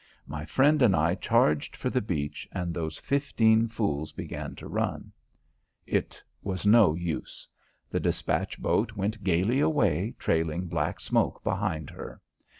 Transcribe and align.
My 0.25 0.45
friend 0.45 0.81
and 0.81 0.95
I 0.95 1.13
charged 1.13 1.75
for 1.75 1.91
the 1.91 2.01
beach 2.01 2.49
and 2.51 2.73
those 2.73 2.97
fifteen 2.97 3.67
fools 3.67 4.11
began 4.11 4.55
to 4.55 4.67
run. 4.67 5.11
It 5.85 6.19
was 6.41 6.65
no 6.65 6.95
use. 6.95 7.47
The 7.87 7.99
despatch 7.99 8.59
boat 8.59 8.93
went 8.93 9.23
gaily 9.23 9.59
away 9.59 10.15
trailing 10.17 10.65
black 10.65 10.99
smoke 10.99 11.43
behind 11.43 11.91
her. 11.91 12.19